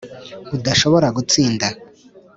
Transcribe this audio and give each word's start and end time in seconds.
udashobora 0.55 1.07
gutsinda. 1.17 1.67